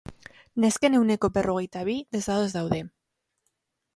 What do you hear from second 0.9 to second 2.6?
ehuneko berrogeita bi desados